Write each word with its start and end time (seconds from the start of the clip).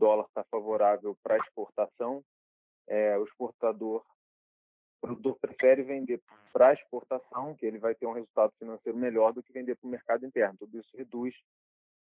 dólar 0.00 0.24
está 0.26 0.42
favorável 0.44 1.14
para 1.22 1.36
exportação, 1.36 2.24
é, 2.88 3.18
o 3.18 3.24
exportador 3.24 4.02
o 5.02 5.06
produtor 5.06 5.38
prefere 5.40 5.82
vender 5.82 6.20
para 6.52 6.74
exportação, 6.74 7.54
que 7.54 7.64
ele 7.64 7.78
vai 7.78 7.94
ter 7.94 8.06
um 8.06 8.12
resultado 8.12 8.52
financeiro 8.58 8.98
melhor 8.98 9.32
do 9.32 9.42
que 9.42 9.52
vender 9.52 9.74
para 9.76 9.86
o 9.86 9.90
mercado 9.90 10.26
interno. 10.26 10.58
Tudo 10.58 10.78
isso 10.78 10.94
reduz 10.94 11.34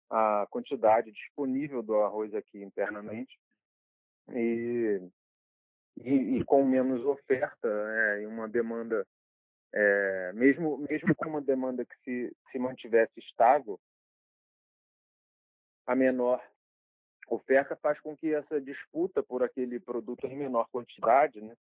a 0.09 0.47
quantidade 0.49 1.11
disponível 1.11 1.83
do 1.83 1.97
arroz 1.97 2.33
aqui 2.33 2.63
internamente 2.63 3.37
e, 4.29 5.01
e, 5.97 6.37
e 6.37 6.45
com 6.45 6.63
menos 6.63 7.03
oferta 7.05 7.67
né, 7.67 8.21
e 8.23 8.25
uma 8.25 8.47
demanda, 8.47 9.05
é, 9.73 10.31
mesmo, 10.33 10.77
mesmo 10.89 11.13
com 11.13 11.27
uma 11.27 11.41
demanda 11.41 11.83
que 11.83 11.95
se, 12.05 12.37
se 12.51 12.57
mantivesse 12.57 13.19
estável, 13.19 13.77
a 15.85 15.93
menor 15.93 16.41
oferta 17.27 17.75
faz 17.75 17.99
com 17.99 18.15
que 18.15 18.33
essa 18.33 18.59
disputa 18.59 19.21
por 19.21 19.43
aquele 19.43 19.79
produto 19.79 20.25
em 20.25 20.35
menor 20.35 20.67
quantidade 20.71 21.41
né, 21.41 21.55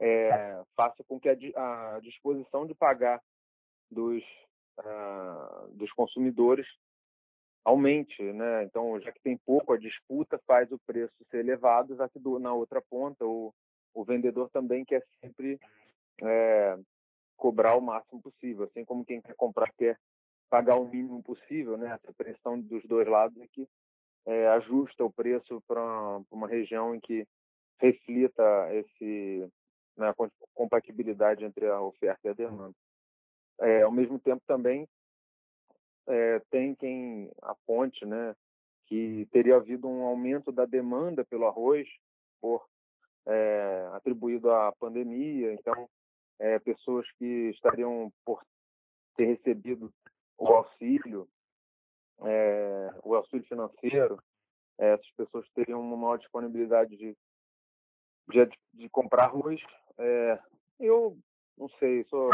é, 0.00 0.62
faça 0.76 1.02
com 1.04 1.20
que 1.20 1.28
a, 1.28 1.96
a 1.96 2.00
disposição 2.00 2.66
de 2.66 2.74
pagar 2.74 3.22
dos, 3.90 4.22
uh, 4.80 5.68
dos 5.74 5.92
consumidores 5.92 6.66
aumente, 7.64 8.20
né? 8.32 8.64
Então, 8.64 8.98
já 9.00 9.12
que 9.12 9.20
tem 9.22 9.36
pouco, 9.36 9.72
a 9.72 9.78
disputa 9.78 10.40
faz 10.46 10.70
o 10.72 10.78
preço 10.80 11.14
ser 11.30 11.38
elevado, 11.38 11.94
já 11.94 12.08
que 12.08 12.18
do, 12.18 12.40
na 12.40 12.52
outra 12.52 12.82
ponta 12.82 13.24
o, 13.24 13.54
o 13.94 14.04
vendedor 14.04 14.50
também 14.50 14.84
quer 14.84 15.04
sempre 15.20 15.60
é, 16.20 16.76
cobrar 17.36 17.76
o 17.76 17.80
máximo 17.80 18.20
possível, 18.20 18.64
assim 18.64 18.84
como 18.84 19.04
quem 19.04 19.20
quer 19.20 19.36
comprar 19.36 19.72
quer 19.74 19.96
pagar 20.50 20.76
o 20.76 20.88
mínimo 20.88 21.22
possível, 21.22 21.76
né? 21.76 21.92
Essa 21.92 22.12
pressão 22.12 22.60
dos 22.60 22.82
dois 22.84 23.06
lados 23.06 23.40
é 23.40 23.46
que 23.46 23.68
é, 24.26 24.48
ajusta 24.48 25.04
o 25.04 25.12
preço 25.12 25.60
para 25.66 26.20
uma 26.30 26.46
região 26.46 26.94
em 26.94 27.00
que 27.00 27.26
reflita 27.78 28.42
esse 28.72 29.48
né, 29.96 30.12
compatibilidade 30.54 31.44
entre 31.44 31.66
a 31.66 31.80
oferta 31.80 32.20
e 32.24 32.30
a 32.30 32.34
demanda. 32.34 32.74
É, 33.60 33.82
ao 33.82 33.92
mesmo 33.92 34.18
tempo 34.18 34.42
também 34.46 34.88
é, 36.06 36.40
tem 36.50 36.74
quem 36.74 37.30
aponte 37.42 38.04
né, 38.04 38.34
que 38.86 39.26
teria 39.32 39.56
havido 39.56 39.88
um 39.88 40.02
aumento 40.02 40.50
da 40.52 40.64
demanda 40.64 41.24
pelo 41.24 41.46
arroz 41.46 41.88
por 42.40 42.66
é, 43.26 43.88
atribuído 43.92 44.50
à 44.50 44.72
pandemia, 44.72 45.52
então 45.52 45.88
pessoas 46.64 47.06
que 47.18 47.50
estariam 47.50 48.12
por 48.24 48.42
ter 49.16 49.26
recebido 49.26 49.92
o 50.36 50.48
auxílio, 50.48 51.28
é, 52.24 52.90
o 53.02 53.14
auxílio 53.14 53.46
financeiro, 53.46 54.22
é, 54.78 54.94
essas 54.94 55.10
pessoas 55.16 55.48
teriam 55.54 55.80
uma 55.80 55.96
maior 55.96 56.18
disponibilidade 56.18 56.96
de, 56.96 57.16
de, 58.28 58.58
de 58.74 58.88
comprar 58.88 59.24
arroz. 59.24 59.60
É, 59.98 60.38
eu 60.80 61.16
não 61.56 61.68
sei, 61.78 62.04
sou 62.04 62.30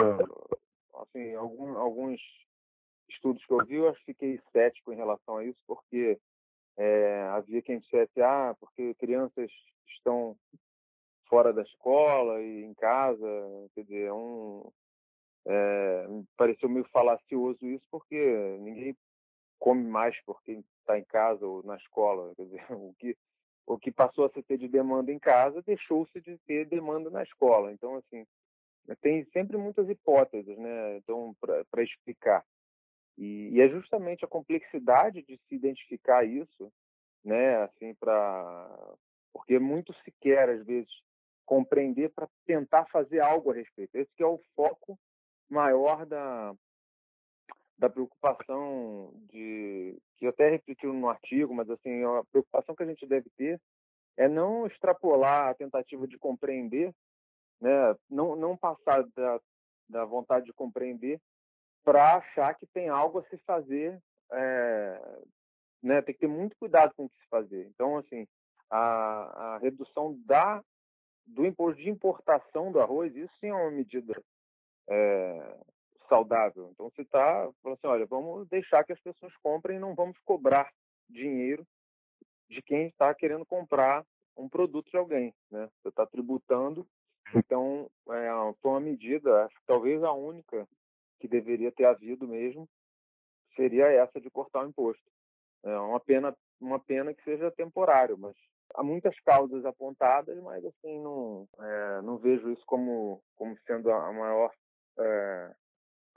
assim, 1.03 1.34
algum, 1.34 1.77
alguns 1.77 2.20
estudos 3.09 3.44
que 3.44 3.53
eu 3.53 3.64
vi, 3.64 3.77
eu 3.77 3.94
fiquei 4.06 4.41
cético 4.53 4.92
em 4.92 4.97
relação 4.97 5.39
a 5.39 5.44
isso, 5.44 5.61
porque 5.66 6.19
é, 6.77 7.22
havia 7.33 7.62
quem 7.62 7.78
dissesse, 7.81 8.20
ah, 8.20 8.55
porque 8.61 8.94
crianças 8.94 9.50
estão 9.89 10.36
fora 11.28 11.53
da 11.53 11.62
escola 11.62 12.41
e 12.41 12.64
em 12.64 12.75
casa, 12.75 13.27
quer 13.75 13.83
dizer, 13.83 14.05
é 14.06 14.12
um, 14.12 14.70
é, 15.47 16.06
pareceu 16.36 16.69
meio 16.69 16.86
falacioso 16.91 17.66
isso, 17.66 17.84
porque 17.91 18.16
ninguém 18.61 18.97
come 19.58 19.84
mais 19.84 20.18
porque 20.24 20.62
está 20.80 20.98
em 20.98 21.04
casa 21.04 21.46
ou 21.46 21.62
na 21.62 21.76
escola, 21.76 22.34
quer 22.34 22.44
dizer, 22.44 22.66
o 22.70 22.94
que 22.98 23.16
o 23.66 23.78
que 23.78 23.92
passou 23.92 24.24
a 24.24 24.30
se 24.30 24.42
ter 24.42 24.56
de 24.56 24.66
demanda 24.66 25.12
em 25.12 25.19
casa 25.19 25.60
deixou-se 25.60 26.19
de 26.22 26.38
ter 26.46 26.64
demanda 26.64 27.10
na 27.10 27.22
escola. 27.22 27.70
Então, 27.70 27.97
assim, 27.97 28.26
tem 29.02 29.26
sempre 29.26 29.58
muitas 29.58 29.86
hipóteses, 29.91 30.56
né? 30.56 30.97
Então, 30.97 31.36
para 31.38 31.82
explicar. 31.82 32.42
E, 33.18 33.50
e, 33.50 33.60
é 33.60 33.68
justamente 33.68 34.24
a 34.24 34.28
complexidade 34.28 35.22
de 35.22 35.38
se 35.47 35.54
identificar 35.54 36.24
isso, 36.24 36.72
né? 37.22 37.56
Assim, 37.56 37.94
para 37.94 38.97
porque 39.34 39.58
muito 39.58 39.92
se 40.02 40.10
quer 40.20 40.48
às 40.48 40.64
vezes 40.64 40.91
compreender 41.44 42.10
para 42.10 42.28
tentar 42.47 42.86
fazer 42.86 43.20
algo 43.20 43.50
a 43.50 43.54
respeito. 43.54 43.94
Esse 43.94 44.10
que 44.16 44.22
é 44.22 44.26
o 44.26 44.41
foco 44.56 44.98
maior 45.48 46.06
da 46.06 46.54
da 47.78 47.89
preocupação 47.89 49.12
de 49.31 49.97
que 50.16 50.27
até 50.27 50.50
refletiu 50.50 50.93
no 50.93 51.09
artigo, 51.09 51.55
mas 51.55 51.71
assim 51.71 52.03
a 52.05 52.25
preocupação 52.33 52.75
que 52.75 52.83
a 52.83 52.87
gente 52.87 53.06
deve 53.06 53.31
ter 53.37 53.61
é 54.16 54.28
não 54.28 54.66
extrapolar 54.66 55.49
a 55.49 55.55
tentativa 55.55 56.06
de 56.06 56.19
compreender, 56.19 56.93
né? 57.61 57.94
Não 58.11 58.34
não 58.34 58.56
passar 58.56 59.05
da, 59.15 59.41
da 59.89 60.05
vontade 60.05 60.47
de 60.47 60.53
compreender 60.53 61.21
para 61.84 62.16
achar 62.16 62.55
que 62.55 62.66
tem 62.66 62.89
algo 62.89 63.21
a 63.21 63.25
se 63.28 63.39
fazer, 63.47 64.03
é, 64.33 65.21
né? 65.81 66.03
Tem 66.03 66.15
que 66.15 66.21
ter 66.21 66.27
muito 66.27 66.56
cuidado 66.56 66.93
com 66.97 67.05
o 67.05 67.09
que 67.09 67.16
se 67.21 67.28
fazer. 67.28 67.66
Então, 67.69 67.97
assim, 67.97 68.27
a, 68.69 69.55
a 69.55 69.59
redução 69.59 70.19
da 70.27 70.62
do 71.25 71.47
imposto 71.47 71.81
de 71.81 71.91
importação 71.91 72.72
do 72.72 72.81
arroz, 72.81 73.15
isso 73.15 73.33
sim 73.39 73.49
é 73.49 73.55
uma 73.55 73.71
medida 73.71 74.19
é, 74.89 75.59
saudável. 76.08 76.70
Então, 76.72 76.91
você 76.91 77.02
está 77.02 77.50
falando 77.62 77.78
assim, 77.78 77.86
olha, 77.86 78.06
vamos 78.06 78.48
deixar 78.48 78.84
que 78.84 78.92
as 78.92 79.00
pessoas 79.00 79.32
comprem 79.42 79.76
e 79.76 79.80
não 79.80 79.94
vamos 79.94 80.19
cobrar 80.24 80.70
dinheiro 81.08 81.66
de 82.48 82.62
quem 82.62 82.86
está 82.86 83.14
querendo 83.14 83.44
comprar 83.44 84.04
um 84.36 84.48
produto 84.48 84.91
de 84.91 84.97
alguém, 84.97 85.34
né? 85.50 85.68
Você 85.82 85.88
está 85.88 86.06
tributando, 86.06 86.86
então 87.34 87.91
é, 88.08 88.30
uma 88.62 88.80
medida, 88.80 89.44
acho 89.44 89.54
que 89.56 89.66
talvez 89.66 90.02
a 90.02 90.12
única 90.12 90.66
que 91.20 91.28
deveria 91.28 91.72
ter 91.72 91.84
havido 91.84 92.26
mesmo 92.26 92.68
seria 93.56 93.86
essa 93.86 94.20
de 94.20 94.30
cortar 94.30 94.64
o 94.64 94.68
imposto. 94.68 95.02
É 95.64 95.76
uma 95.78 95.98
pena, 95.98 96.34
uma 96.60 96.78
pena 96.78 97.12
que 97.12 97.22
seja 97.24 97.50
temporário, 97.50 98.16
mas 98.16 98.34
há 98.74 98.82
muitas 98.82 99.18
causas 99.20 99.64
apontadas, 99.64 100.41
mas 100.42 100.64
assim 100.64 101.00
não, 101.02 101.48
é, 101.58 102.02
não 102.02 102.16
vejo 102.18 102.50
isso 102.52 102.64
como 102.64 103.20
como 103.34 103.58
sendo 103.66 103.91
a 103.91 104.12
maior 104.12 104.52
é, 104.98 105.54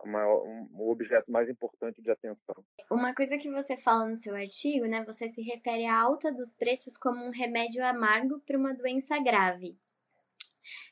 maior, 0.05 0.43
um, 0.43 0.67
o 0.73 0.91
objeto 0.91 1.31
mais 1.31 1.49
importante 1.49 2.01
de 2.01 2.11
atenção. 2.11 2.55
Uma 2.89 3.13
coisa 3.13 3.37
que 3.37 3.49
você 3.49 3.77
fala 3.77 4.07
no 4.07 4.17
seu 4.17 4.35
artigo, 4.35 4.85
né, 4.85 5.03
você 5.05 5.29
se 5.29 5.41
refere 5.41 5.85
à 5.85 6.01
alta 6.01 6.31
dos 6.31 6.53
preços 6.53 6.97
como 6.97 7.23
um 7.23 7.31
remédio 7.31 7.83
amargo 7.85 8.39
para 8.41 8.57
uma 8.57 8.73
doença 8.73 9.17
grave. 9.19 9.77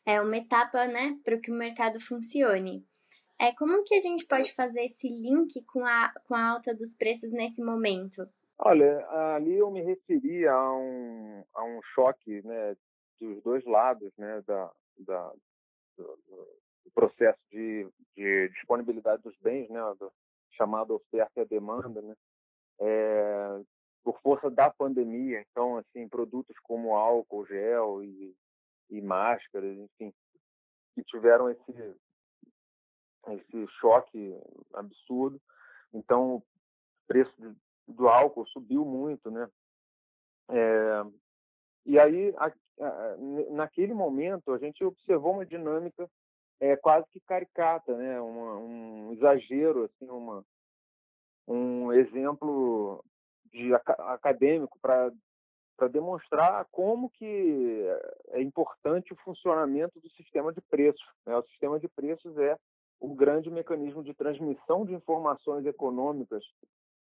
É 0.05 0.19
uma 0.21 0.37
etapa, 0.37 0.87
né, 0.87 1.17
para 1.23 1.37
que 1.37 1.51
o 1.51 1.55
mercado 1.55 1.99
funcione. 1.99 2.85
É, 3.39 3.53
como 3.53 3.83
que 3.83 3.95
a 3.95 4.01
gente 4.01 4.25
pode 4.25 4.53
fazer 4.53 4.81
esse 4.81 5.07
link 5.07 5.63
com 5.65 5.85
a, 5.85 6.13
com 6.25 6.35
a 6.35 6.49
alta 6.49 6.75
dos 6.75 6.93
preços 6.95 7.31
nesse 7.31 7.61
momento? 7.61 8.27
Olha, 8.57 9.07
ali 9.35 9.57
eu 9.57 9.71
me 9.71 9.81
referi 9.81 10.45
a 10.45 10.73
um, 10.73 11.43
a 11.53 11.63
um 11.63 11.79
choque 11.95 12.45
né, 12.45 12.75
dos 13.19 13.41
dois 13.41 13.63
lados 13.65 14.11
né, 14.17 14.41
da, 14.45 14.69
da, 14.97 15.33
do, 15.97 16.19
do 16.89 16.91
processo 16.91 17.39
de, 17.51 17.87
de, 18.15 18.49
disponibilidade 18.49 19.21
dos 19.21 19.37
bens, 19.37 19.69
né, 19.69 19.79
do 19.99 20.11
chamado 20.53 20.95
oferta 20.95 21.41
e 21.41 21.45
demanda, 21.45 22.01
né, 22.01 22.15
é, 22.79 23.61
por 24.03 24.19
força 24.21 24.49
da 24.49 24.69
pandemia. 24.69 25.45
Então, 25.51 25.77
assim, 25.77 26.09
produtos 26.09 26.57
como 26.63 26.95
álcool, 26.95 27.45
gel 27.45 28.03
e, 28.03 28.35
e 28.89 29.01
máscaras, 29.01 29.77
enfim, 29.77 30.13
que 30.95 31.03
tiveram 31.03 31.49
esse 31.49 31.95
esse 33.27 33.67
choque 33.79 34.33
absurdo. 34.73 35.39
Então, 35.93 36.37
o 36.37 36.43
preço 37.05 37.31
do 37.87 38.07
álcool 38.07 38.47
subiu 38.47 38.85
muito, 38.85 39.29
né? 39.29 39.47
É, 40.49 41.03
e 41.85 41.99
aí, 41.99 42.33
a, 42.37 42.47
a, 42.47 43.17
naquele 43.51 43.93
momento, 43.93 44.51
a 44.51 44.57
gente 44.57 44.83
observou 44.83 45.33
uma 45.33 45.45
dinâmica 45.45 46.09
é, 46.59 46.75
quase 46.75 47.07
que 47.11 47.19
caricata, 47.21 47.95
né? 47.95 48.19
Uma, 48.19 48.57
um 48.57 49.13
exagero, 49.13 49.85
assim, 49.85 50.09
uma, 50.09 50.43
um 51.47 51.91
exemplo 51.93 53.03
de 53.45 53.73
acadêmico 53.73 54.77
para 54.81 55.11
para 55.79 55.87
demonstrar 55.87 56.67
como 56.73 57.09
que 57.09 57.85
é 58.31 58.41
importante 58.41 59.13
o 59.13 59.17
funcionamento 59.23 59.97
do 60.01 60.09
sistema 60.09 60.51
de 60.51 60.59
preços. 60.59 61.07
Né? 61.25 61.33
O 61.37 61.43
sistema 61.43 61.79
de 61.79 61.87
preços 61.87 62.37
é 62.37 62.57
o 62.99 63.15
grande 63.15 63.49
mecanismo 63.49 64.03
de 64.03 64.13
transmissão 64.13 64.85
de 64.85 64.93
informações 64.93 65.65
econômicas 65.65 66.43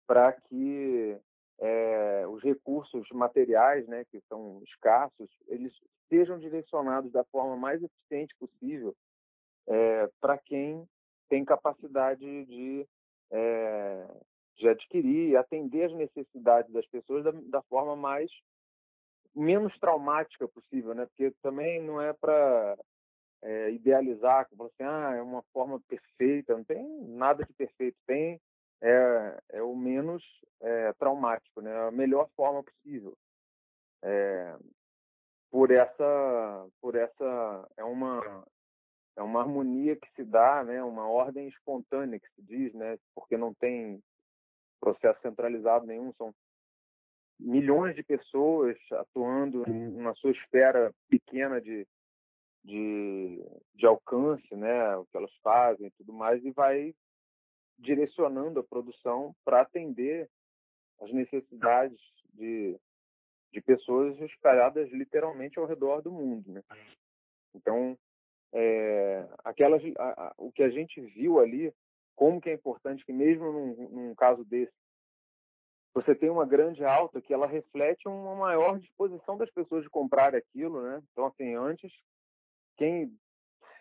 para 0.04 0.32
que 0.32 1.16
é, 1.60 2.26
os 2.26 2.42
recursos 2.42 3.08
materiais, 3.12 3.86
né, 3.86 4.04
que 4.10 4.20
são 4.28 4.60
escassos, 4.64 5.30
eles 5.46 5.72
sejam 6.08 6.36
direcionados 6.36 7.12
da 7.12 7.22
forma 7.24 7.56
mais 7.56 7.80
eficiente 7.80 8.34
possível 8.36 8.96
é, 9.68 10.08
para 10.20 10.38
quem 10.38 10.86
tem 11.28 11.44
capacidade 11.44 12.44
de, 12.44 12.86
é, 13.30 14.06
de 14.56 14.68
adquirir 14.68 15.36
atender 15.36 15.84
as 15.84 15.92
necessidades 15.92 16.72
das 16.72 16.86
pessoas 16.86 17.24
da, 17.24 17.32
da 17.32 17.62
forma 17.62 17.96
mais 17.96 18.30
menos 19.34 19.76
traumática 19.78 20.48
possível, 20.48 20.94
né? 20.94 21.06
Porque 21.06 21.30
também 21.42 21.82
não 21.82 22.00
é 22.00 22.12
para 22.12 22.78
é, 23.42 23.70
idealizar, 23.70 24.48
como 24.48 24.64
assim, 24.64 24.82
ah, 24.82 25.14
é 25.14 25.20
uma 25.20 25.42
forma 25.52 25.78
perfeita, 25.80 26.56
não 26.56 26.64
tem 26.64 26.82
nada 27.02 27.44
de 27.44 27.52
perfeito, 27.52 27.96
tem 28.06 28.40
é, 28.80 29.38
é 29.50 29.62
o 29.62 29.74
menos 29.76 30.22
é, 30.60 30.92
traumático, 30.94 31.60
né? 31.60 31.74
A 31.86 31.90
melhor 31.90 32.28
forma 32.34 32.62
possível. 32.62 33.16
É, 34.02 34.56
por 35.50 35.70
essa, 35.70 36.66
por 36.80 36.94
essa 36.94 37.68
é 37.76 37.84
uma 37.84 38.44
é 39.16 39.22
uma 39.22 39.40
harmonia 39.40 39.96
que 39.96 40.08
se 40.14 40.24
dá, 40.24 40.62
né? 40.62 40.82
Uma 40.82 41.08
ordem 41.08 41.48
espontânea 41.48 42.20
que 42.20 42.28
se 42.34 42.42
diz, 42.42 42.74
né? 42.74 42.98
Porque 43.14 43.36
não 43.36 43.54
tem 43.54 44.02
processo 44.80 45.20
centralizado 45.22 45.86
nenhum, 45.86 46.12
são 46.14 46.34
milhões 47.38 47.94
de 47.94 48.02
pessoas 48.02 48.76
atuando 48.92 49.64
na 49.66 50.14
sua 50.14 50.30
esfera 50.30 50.92
pequena 51.08 51.60
de, 51.60 51.86
de, 52.64 53.42
de 53.74 53.86
alcance, 53.86 54.54
né, 54.54 54.96
o 54.96 55.04
que 55.06 55.16
elas 55.16 55.32
fazem 55.42 55.86
e 55.86 55.90
tudo 55.92 56.12
mais, 56.12 56.44
e 56.44 56.50
vai 56.50 56.94
direcionando 57.78 58.60
a 58.60 58.64
produção 58.64 59.34
para 59.44 59.60
atender 59.60 60.28
as 61.00 61.12
necessidades 61.12 61.98
de, 62.32 62.78
de 63.52 63.60
pessoas 63.60 64.18
espalhadas 64.20 64.90
literalmente 64.90 65.58
ao 65.58 65.66
redor 65.66 66.00
do 66.00 66.10
mundo. 66.10 66.50
Né? 66.50 66.62
Então, 67.54 67.98
é, 68.52 69.28
aquelas, 69.44 69.82
a, 69.98 70.28
a, 70.28 70.34
o 70.38 70.50
que 70.52 70.62
a 70.62 70.70
gente 70.70 71.00
viu 71.00 71.38
ali, 71.38 71.72
como 72.14 72.40
que 72.40 72.50
é 72.50 72.54
importante 72.54 73.04
que 73.04 73.12
mesmo 73.12 73.52
num, 73.52 73.88
num 73.88 74.14
caso 74.14 74.44
desse, 74.44 74.72
você 75.94 76.14
tem 76.14 76.28
uma 76.28 76.44
grande 76.44 76.84
alta 76.84 77.22
que 77.22 77.32
ela 77.32 77.46
reflete 77.46 78.06
uma 78.06 78.34
maior 78.34 78.78
disposição 78.78 79.38
das 79.38 79.50
pessoas 79.50 79.82
de 79.82 79.88
comprar 79.88 80.34
aquilo, 80.34 80.82
né? 80.82 81.02
Então, 81.10 81.26
assim, 81.26 81.54
antes, 81.54 81.90
quem 82.76 83.08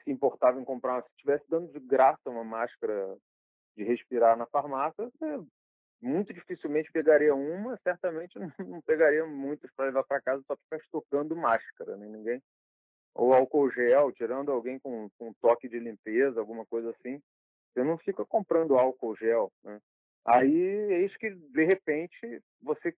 se 0.04 0.12
importava 0.12 0.60
em 0.60 0.64
comprar, 0.64 1.04
se 1.04 1.10
estivesse 1.10 1.44
dando 1.50 1.72
de 1.74 1.80
graça 1.80 2.30
uma 2.30 2.44
máscara 2.44 3.18
de 3.76 3.84
respirar 3.84 4.38
na 4.38 4.46
farmácia, 4.46 5.12
muito 6.02 6.34
dificilmente 6.34 6.92
pegaria 6.92 7.36
uma, 7.36 7.78
certamente 7.84 8.36
não 8.66 8.82
pegaria 8.82 9.26
muitas 9.26 9.70
para 9.76 9.88
levar 9.88 10.04
para 10.04 10.22
casa 10.22 10.42
só 10.48 10.56
para 10.56 10.64
ficar 10.64 10.78
estocando 10.78 11.36
máscara, 11.36 11.98
né? 11.98 12.08
Ninguém 12.08 12.42
ou 13.16 13.34
álcool 13.34 13.72
gel, 13.72 14.12
tirando 14.12 14.52
alguém 14.52 14.78
com, 14.78 15.10
com 15.18 15.30
um 15.30 15.34
toque 15.42 15.70
de 15.70 15.80
limpeza, 15.80 16.40
alguma 16.40 16.66
coisa 16.66 16.90
assim, 16.92 17.22
você 17.74 17.84
não 17.84 17.98
fica 17.98 18.26
comprando 18.26 18.78
álcool 18.78 19.16
gel, 19.16 19.52
né? 19.64 19.80
Aí, 20.26 20.52
eis 20.52 21.16
que, 21.18 21.30
de 21.30 21.64
repente, 21.66 22.44
você, 22.62 22.96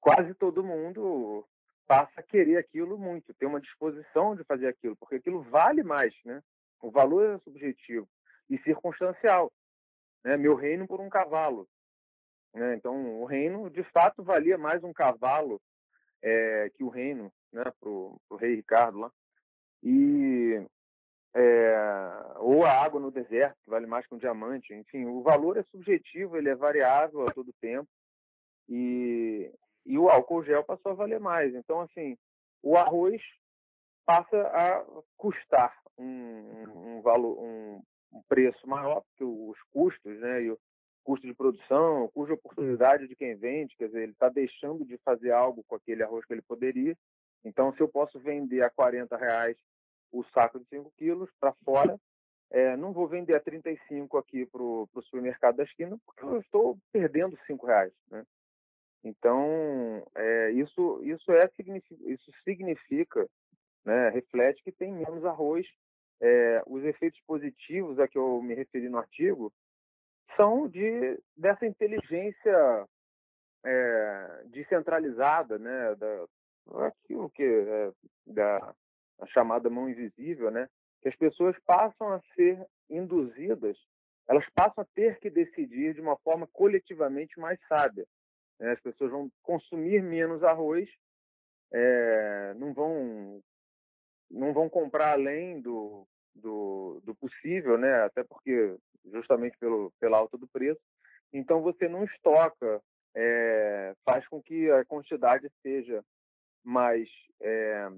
quase 0.00 0.34
todo 0.34 0.64
mundo 0.64 1.46
passa 1.86 2.20
a 2.20 2.22
querer 2.22 2.56
aquilo 2.56 2.98
muito, 2.98 3.34
ter 3.34 3.46
uma 3.46 3.60
disposição 3.60 4.34
de 4.34 4.42
fazer 4.44 4.66
aquilo, 4.66 4.96
porque 4.96 5.16
aquilo 5.16 5.42
vale 5.42 5.82
mais, 5.82 6.14
né? 6.24 6.42
O 6.80 6.90
valor 6.90 7.34
é 7.34 7.38
subjetivo 7.40 8.08
e 8.48 8.58
circunstancial. 8.58 9.52
Né? 10.24 10.36
Meu 10.36 10.54
reino 10.54 10.86
por 10.86 11.00
um 11.00 11.08
cavalo. 11.08 11.68
Né? 12.54 12.74
Então, 12.74 13.20
o 13.20 13.24
reino, 13.24 13.68
de 13.70 13.82
fato, 13.84 14.22
valia 14.22 14.56
mais 14.56 14.82
um 14.82 14.92
cavalo 14.92 15.60
é, 16.22 16.70
que 16.70 16.82
o 16.82 16.88
reino, 16.88 17.32
né? 17.52 17.64
Para 17.80 17.88
o 17.88 18.36
rei 18.38 18.56
Ricardo 18.56 18.98
lá. 18.98 19.12
E 19.82 20.66
é, 21.34 21.72
ou 22.36 22.64
a 22.64 22.70
água 22.70 23.00
no 23.00 23.10
deserto, 23.10 23.56
que 23.62 23.70
vale 23.70 23.86
mais 23.86 24.06
que 24.06 24.14
um 24.14 24.18
diamante. 24.18 24.74
Enfim, 24.74 25.06
o 25.06 25.22
valor 25.22 25.56
é 25.56 25.62
subjetivo, 25.64 26.36
ele 26.36 26.48
é 26.48 26.54
variável 26.54 27.22
a 27.22 27.32
todo 27.32 27.52
tempo. 27.60 27.88
E, 28.68 29.50
e 29.86 29.98
o 29.98 30.08
álcool 30.08 30.44
gel 30.44 30.64
passou 30.64 30.92
a 30.92 30.96
valer 30.96 31.20
mais. 31.20 31.54
Então, 31.54 31.80
assim, 31.80 32.16
o 32.62 32.76
arroz 32.76 33.22
passa 34.04 34.40
a 34.48 34.84
custar 35.16 35.76
um, 35.96 36.96
um 36.96 37.02
valor, 37.02 37.38
um, 37.38 37.82
um, 38.12 38.22
preço 38.28 38.66
maior, 38.66 39.02
porque 39.02 39.24
os 39.24 39.58
custos, 39.70 40.18
né, 40.20 40.42
e 40.42 40.50
o 40.50 40.58
custo 41.04 41.26
de 41.26 41.34
produção, 41.34 42.04
o 42.04 42.08
custo 42.08 42.34
de 42.34 42.38
oportunidade 42.38 43.06
de 43.06 43.14
quem 43.14 43.34
vende, 43.36 43.76
quer 43.76 43.86
dizer, 43.86 44.02
ele 44.02 44.12
está 44.12 44.28
deixando 44.28 44.84
de 44.84 44.98
fazer 44.98 45.30
algo 45.30 45.62
com 45.64 45.74
aquele 45.74 46.02
arroz 46.02 46.24
que 46.24 46.32
ele 46.32 46.42
poderia. 46.42 46.96
Então, 47.44 47.72
se 47.74 47.80
eu 47.80 47.88
posso 47.88 48.18
vender 48.18 48.64
a 48.64 48.70
40 48.70 49.16
reais 49.16 49.56
o 50.12 50.24
saco 50.34 50.58
de 50.58 50.66
5 50.66 50.92
quilos 50.96 51.30
para 51.40 51.52
fora. 51.64 51.98
É, 52.50 52.76
não 52.76 52.92
vou 52.92 53.06
vender 53.06 53.36
a 53.36 53.40
35 53.40 54.16
aqui 54.16 54.46
para 54.46 54.62
o 54.62 54.88
supermercado 55.02 55.56
da 55.56 55.64
esquina, 55.64 55.98
porque 56.06 56.24
eu 56.24 56.40
estou 56.40 56.78
perdendo 56.90 57.38
5 57.46 57.66
reais. 57.66 57.92
Né? 58.10 58.24
Então, 59.04 60.02
é, 60.14 60.50
isso, 60.52 61.00
isso, 61.04 61.30
é, 61.32 61.50
isso 62.06 62.32
significa, 62.44 63.28
né, 63.84 64.08
reflete 64.10 64.62
que 64.62 64.72
tem 64.72 64.92
menos 64.92 65.24
arroz. 65.24 65.66
É, 66.20 66.62
os 66.66 66.82
efeitos 66.82 67.20
positivos 67.26 67.98
a 68.00 68.08
que 68.08 68.18
eu 68.18 68.42
me 68.42 68.52
referi 68.52 68.88
no 68.88 68.98
artigo 68.98 69.52
são 70.36 70.66
de, 70.66 71.16
dessa 71.36 71.64
inteligência 71.64 72.88
é, 73.64 74.42
descentralizada, 74.46 75.58
né, 75.58 75.94
da, 75.94 76.26
aquilo 76.76 77.30
que 77.30 77.42
é, 77.42 77.92
da 78.26 78.74
a 79.20 79.26
chamada 79.26 79.68
mão 79.68 79.88
invisível, 79.88 80.50
né? 80.50 80.68
Que 81.02 81.08
as 81.08 81.16
pessoas 81.16 81.56
passam 81.66 82.12
a 82.12 82.20
ser 82.34 82.64
induzidas, 82.88 83.76
elas 84.28 84.44
passam 84.54 84.82
a 84.82 84.86
ter 84.94 85.18
que 85.18 85.30
decidir 85.30 85.94
de 85.94 86.00
uma 86.00 86.16
forma 86.18 86.46
coletivamente 86.52 87.38
mais 87.38 87.58
sábia. 87.68 88.06
Né? 88.58 88.72
As 88.72 88.80
pessoas 88.80 89.10
vão 89.10 89.30
consumir 89.42 90.02
menos 90.02 90.42
arroz, 90.42 90.88
é, 91.72 92.54
não 92.54 92.72
vão 92.72 93.42
não 94.30 94.52
vão 94.52 94.68
comprar 94.68 95.14
além 95.14 95.58
do, 95.60 96.06
do, 96.34 97.00
do, 97.02 97.14
possível, 97.14 97.78
né? 97.78 98.02
Até 98.02 98.22
porque 98.22 98.76
justamente 99.06 99.56
pelo 99.58 99.90
pela 99.98 100.18
alta 100.18 100.36
do 100.36 100.46
preço. 100.46 100.80
Então 101.32 101.62
você 101.62 101.88
não 101.88 102.04
estoca, 102.04 102.82
é, 103.14 103.94
faz 104.04 104.26
com 104.28 104.42
que 104.42 104.70
a 104.70 104.84
quantidade 104.84 105.50
seja 105.62 106.04
mais 106.68 107.08
é, 107.40 107.88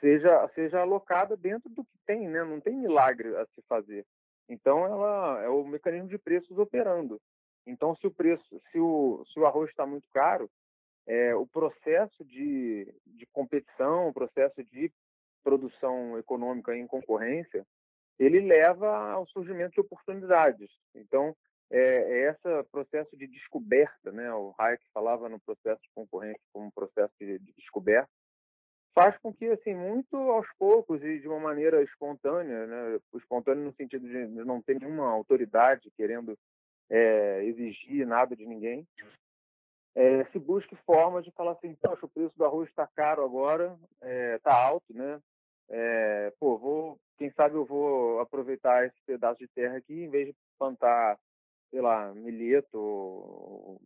seja 0.00 0.48
seja 0.56 0.80
alocada 0.80 1.36
dentro 1.36 1.70
do 1.70 1.84
que 1.84 1.96
tem, 2.04 2.28
né? 2.28 2.42
Não 2.42 2.60
tem 2.60 2.74
milagre 2.74 3.36
a 3.36 3.46
se 3.46 3.62
fazer. 3.68 4.04
Então 4.48 4.84
ela 4.84 5.40
é 5.42 5.48
o 5.48 5.64
mecanismo 5.64 6.08
de 6.08 6.18
preços 6.18 6.58
operando. 6.58 7.20
Então 7.64 7.94
se 7.94 8.08
o 8.08 8.10
preço, 8.10 8.60
se 8.72 8.80
o 8.80 9.24
se 9.32 9.38
o 9.38 9.46
arroz 9.46 9.70
está 9.70 9.86
muito 9.86 10.08
caro, 10.12 10.50
é, 11.06 11.32
o 11.34 11.46
processo 11.46 12.24
de, 12.24 12.92
de 13.06 13.24
competição, 13.26 14.08
o 14.08 14.12
processo 14.12 14.64
de 14.64 14.92
produção 15.44 16.18
econômica 16.18 16.76
em 16.76 16.88
concorrência, 16.88 17.64
ele 18.18 18.40
leva 18.40 19.12
ao 19.12 19.28
surgimento 19.28 19.74
de 19.74 19.80
oportunidades. 19.80 20.70
Então 20.92 21.36
é, 21.70 21.80
é 21.80 22.30
esse 22.30 22.62
processo 22.70 23.16
de 23.16 23.26
descoberta, 23.26 24.10
né? 24.12 24.32
O 24.32 24.54
Hayek 24.58 24.82
falava 24.92 25.28
no 25.28 25.40
processo 25.40 25.80
de 25.82 25.90
concorrência 25.94 26.40
como 26.52 26.66
um 26.66 26.70
processo 26.70 27.12
de, 27.20 27.38
de 27.38 27.52
descoberta 27.52 28.10
faz 28.98 29.16
com 29.18 29.32
que, 29.32 29.46
assim, 29.46 29.72
muito 29.72 30.16
aos 30.16 30.48
poucos 30.58 31.00
e 31.04 31.20
de 31.20 31.28
uma 31.28 31.38
maneira 31.38 31.80
espontânea, 31.84 32.66
né, 32.66 32.98
espontâneo 33.14 33.64
no 33.64 33.72
sentido 33.74 34.08
de 34.08 34.26
não 34.44 34.60
ter 34.60 34.80
nenhuma 34.80 35.08
autoridade 35.08 35.88
querendo 35.96 36.36
é, 36.90 37.44
exigir 37.44 38.04
nada 38.04 38.34
de 38.34 38.44
ninguém, 38.44 38.84
é, 39.94 40.24
se 40.32 40.38
busque 40.40 40.74
formas 40.84 41.24
de 41.24 41.30
falar 41.30 41.52
assim, 41.52 41.76
poxa, 41.80 42.06
o 42.06 42.08
preço 42.08 42.36
do 42.36 42.44
arroz 42.44 42.68
está 42.68 42.88
caro 42.88 43.24
agora, 43.24 43.78
está 44.34 44.50
é, 44.50 44.66
alto, 44.66 44.92
né? 44.92 45.20
É, 45.68 46.32
pô, 46.40 46.58
vou, 46.58 46.98
quem 47.18 47.30
sabe 47.30 47.54
eu 47.54 47.64
vou 47.64 48.18
aproveitar 48.18 48.84
esse 48.84 48.96
pedaço 49.06 49.38
de 49.38 49.46
terra 49.46 49.76
aqui, 49.76 49.94
em 49.94 50.10
vez 50.10 50.26
de 50.26 50.34
plantar, 50.58 51.16
sei 51.70 51.80
lá, 51.80 52.12
milheto, 52.14 53.80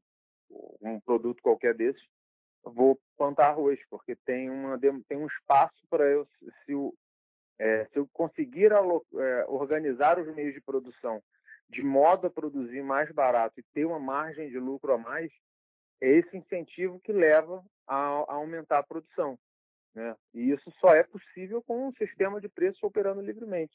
um 0.80 1.00
produto 1.00 1.42
qualquer 1.42 1.74
desses, 1.74 2.02
vou 2.64 2.98
plantar 3.16 3.50
arroz, 3.50 3.80
porque 3.90 4.14
tem, 4.24 4.50
uma, 4.50 4.78
tem 4.78 5.18
um 5.18 5.26
espaço 5.26 5.84
para 5.90 6.04
eu, 6.04 6.26
se, 6.64 6.72
é, 7.58 7.86
se 7.86 7.98
eu 7.98 8.08
conseguir 8.12 8.72
alo, 8.72 9.04
é, 9.14 9.44
organizar 9.48 10.18
os 10.18 10.32
meios 10.34 10.54
de 10.54 10.60
produção 10.60 11.22
de 11.72 11.82
modo 11.82 12.26
a 12.26 12.30
produzir 12.30 12.82
mais 12.82 13.10
barato 13.12 13.58
e 13.58 13.64
ter 13.72 13.86
uma 13.86 13.98
margem 13.98 14.50
de 14.50 14.58
lucro 14.58 14.92
a 14.92 14.98
mais, 14.98 15.32
é 16.02 16.08
esse 16.08 16.36
incentivo 16.36 17.00
que 17.00 17.12
leva 17.12 17.64
a, 17.86 17.96
a 17.96 18.34
aumentar 18.34 18.78
a 18.78 18.82
produção. 18.82 19.38
Né? 19.94 20.14
E 20.34 20.50
isso 20.50 20.70
só 20.78 20.94
é 20.94 21.02
possível 21.02 21.62
com 21.62 21.88
um 21.88 21.92
sistema 21.94 22.40
de 22.40 22.48
preços 22.48 22.82
operando 22.82 23.22
livremente. 23.22 23.74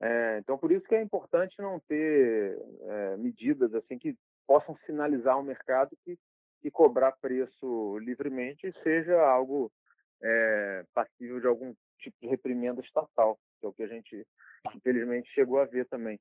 É, 0.00 0.38
então, 0.38 0.58
por 0.58 0.72
isso 0.72 0.86
que 0.86 0.94
é 0.94 1.02
importante 1.02 1.54
não 1.58 1.80
ter 1.80 2.58
é, 2.82 3.16
medidas 3.16 3.72
assim 3.74 3.98
que 3.98 4.16
possam 4.46 4.76
sinalizar 4.86 5.34
ao 5.34 5.42
mercado 5.42 5.96
que 6.04 6.18
e 6.64 6.70
cobrar 6.70 7.12
preço 7.12 7.98
livremente 7.98 8.72
seja 8.82 9.20
algo 9.20 9.70
é, 10.22 10.84
passível 10.94 11.38
de 11.38 11.46
algum 11.46 11.74
tipo 11.98 12.16
de 12.20 12.26
reprimenda 12.26 12.80
estatal, 12.80 13.38
que 13.60 13.66
é 13.66 13.68
o 13.68 13.72
que 13.72 13.82
a 13.82 13.86
gente, 13.86 14.26
infelizmente, 14.74 15.30
chegou 15.34 15.60
a 15.60 15.66
ver 15.66 15.86
também. 15.86 16.18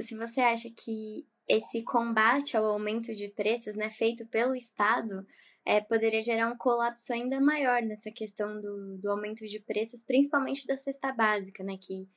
se 0.00 0.16
você 0.16 0.40
acha 0.40 0.68
que 0.74 1.26
esse 1.46 1.82
combate 1.84 2.56
ao 2.56 2.64
aumento 2.64 3.14
de 3.14 3.28
preços, 3.28 3.74
né, 3.76 3.90
feito 3.90 4.26
pelo 4.26 4.56
Estado, 4.56 5.26
é, 5.66 5.80
poderia 5.82 6.22
gerar 6.22 6.50
um 6.50 6.56
colapso 6.56 7.12
ainda 7.12 7.38
maior 7.40 7.82
nessa 7.82 8.10
questão 8.10 8.60
do, 8.60 8.96
do 8.98 9.10
aumento 9.10 9.46
de 9.46 9.60
preços, 9.60 10.02
principalmente 10.02 10.66
da 10.66 10.78
cesta 10.78 11.12
básica, 11.12 11.62
né, 11.62 11.76
que 11.78 12.08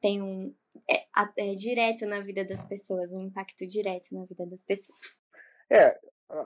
tem 0.00 0.22
um 0.22 0.54
é, 0.88 1.06
é, 1.36 1.54
direto 1.54 2.06
na 2.06 2.20
vida 2.20 2.44
das 2.44 2.64
pessoas, 2.64 3.12
um 3.12 3.22
impacto 3.22 3.66
direto 3.66 4.06
na 4.12 4.24
vida 4.24 4.46
das 4.46 4.62
pessoas. 4.62 4.98
É, 5.70 5.98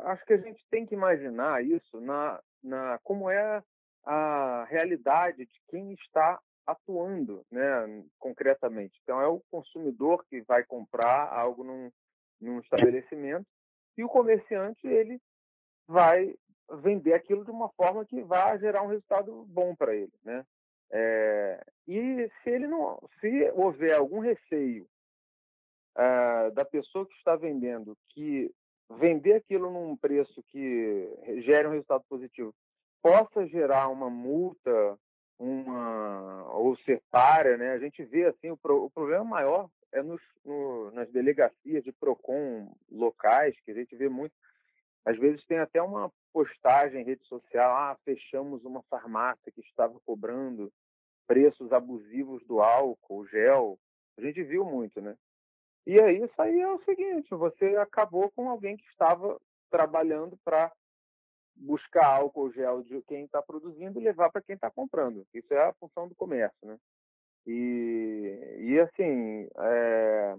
acho 0.05 0.25
que 0.25 0.33
a 0.33 0.39
gente 0.39 0.65
tem 0.71 0.87
que 0.87 0.95
imaginar 0.95 1.65
isso 1.65 2.01
na, 2.01 2.43
na 2.63 2.99
como 3.03 3.31
é 3.31 3.63
a 4.05 4.65
realidade 4.69 5.47
de 5.47 5.63
quem 5.69 5.93
está 5.93 6.41
atuando, 6.67 7.45
né, 7.51 8.05
concretamente. 8.19 8.99
Então 9.03 9.21
é 9.21 9.27
o 9.27 9.43
consumidor 9.51 10.25
que 10.29 10.41
vai 10.43 10.65
comprar 10.65 11.29
algo 11.33 11.65
num, 11.65 11.91
num 12.41 12.61
estabelecimento 12.61 13.47
e 13.97 14.05
o 14.05 14.09
comerciante 14.09 14.87
ele 14.87 15.21
vai 15.87 16.35
vender 16.83 17.13
aquilo 17.13 17.45
de 17.45 17.51
uma 17.51 17.69
forma 17.71 18.05
que 18.07 18.23
vai 18.23 18.59
gerar 18.59 18.83
um 18.83 18.89
resultado 18.89 19.45
bom 19.47 19.75
para 19.75 19.95
ele, 19.95 20.13
né? 20.25 20.45
É, 20.93 21.65
e 21.89 22.31
se 22.43 22.51
ele 22.51 22.67
não, 22.67 22.99
se 23.19 23.51
houver 23.55 23.95
algum 23.95 24.19
receio 24.19 24.87
uh, 25.97 26.53
da 26.53 26.65
pessoa 26.65 27.07
que 27.07 27.15
está 27.15 27.35
vendendo 27.35 27.97
que 28.11 28.53
vender 28.99 29.35
aquilo 29.35 29.71
num 29.71 29.97
preço 29.97 30.43
que 30.49 31.09
gere 31.47 31.67
um 31.67 31.71
resultado 31.71 32.05
positivo 32.09 32.55
possa 33.03 33.47
gerar 33.47 33.89
uma 33.89 34.11
multa, 34.11 34.99
uma 35.39 36.53
ou 36.53 36.77
separa, 36.77 37.57
né? 37.57 37.73
A 37.73 37.79
gente 37.79 38.05
vê 38.05 38.27
assim 38.27 38.51
o, 38.51 38.57
pro, 38.57 38.85
o 38.85 38.91
problema 38.91 39.25
maior 39.25 39.71
é 39.93 40.03
nos, 40.03 40.21
no, 40.45 40.91
nas 40.91 41.11
delegacias 41.11 41.83
de 41.83 41.93
Procon 41.93 42.71
locais 42.91 43.59
que 43.65 43.71
a 43.71 43.75
gente 43.75 43.97
vê 43.97 44.09
muito 44.11 44.35
às 45.05 45.19
vezes 45.19 45.45
tem 45.47 45.59
até 45.59 45.83
uma 45.83 46.13
postagem 46.33 47.03
em 47.03 47.05
rede 47.05 47.25
social, 47.27 47.71
ah, 47.71 47.99
fechamos 48.05 48.65
uma 48.65 48.83
farmácia 48.85 49.51
que 49.53 49.61
estava 49.61 49.99
cobrando 50.07 50.73
preços 51.27 51.73
abusivos 51.73 52.45
do 52.47 52.61
álcool, 52.61 53.27
gel. 53.27 53.79
A 54.19 54.23
gente 54.23 54.43
viu 54.43 54.65
muito, 54.65 55.01
né? 55.01 55.17
E 55.87 56.01
aí 56.01 56.23
isso 56.23 56.41
aí 56.41 56.61
é 56.61 56.69
o 56.69 56.83
seguinte, 56.85 57.29
você 57.31 57.77
acabou 57.77 58.31
com 58.31 58.49
alguém 58.49 58.77
que 58.77 58.87
estava 58.87 59.41
trabalhando 59.71 60.39
para 60.45 60.71
buscar 61.57 62.19
álcool 62.19 62.53
gel 62.53 62.83
de 62.83 63.03
quem 63.03 63.25
está 63.25 63.43
produzindo 63.43 64.01
e 64.01 64.05
levar 64.05 64.31
para 64.31 64.43
quem 64.43 64.55
está 64.55 64.71
comprando. 64.71 65.27
Isso 65.35 65.53
é 65.53 65.69
a 65.69 65.73
função 65.75 66.09
do 66.09 66.15
comércio, 66.15 66.67
né? 66.67 66.79
E, 67.47 68.57
e 68.61 68.81
assim, 68.81 69.49
é, 69.59 70.37